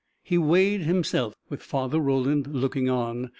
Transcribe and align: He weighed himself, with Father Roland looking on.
He 0.23 0.35
weighed 0.39 0.81
himself, 0.81 1.35
with 1.49 1.61
Father 1.61 1.99
Roland 1.99 2.47
looking 2.47 2.89
on. 2.89 3.29